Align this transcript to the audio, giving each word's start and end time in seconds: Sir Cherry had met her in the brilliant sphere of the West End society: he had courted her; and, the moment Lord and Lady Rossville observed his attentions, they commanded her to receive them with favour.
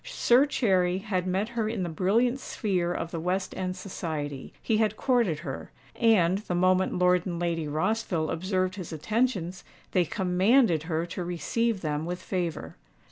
Sir 0.03 0.47
Cherry 0.47 0.97
had 0.97 1.27
met 1.27 1.49
her 1.49 1.69
in 1.69 1.83
the 1.83 1.87
brilliant 1.87 2.39
sphere 2.39 2.91
of 2.91 3.11
the 3.11 3.19
West 3.19 3.53
End 3.55 3.75
society: 3.77 4.51
he 4.59 4.77
had 4.77 4.97
courted 4.97 5.41
her; 5.41 5.69
and, 5.95 6.39
the 6.39 6.55
moment 6.55 6.97
Lord 6.97 7.27
and 7.27 7.39
Lady 7.39 7.67
Rossville 7.67 8.31
observed 8.31 8.77
his 8.77 8.91
attentions, 8.91 9.63
they 9.91 10.05
commanded 10.05 10.81
her 10.89 11.05
to 11.05 11.23
receive 11.23 11.81
them 11.81 12.07
with 12.07 12.19
favour. 12.19 12.77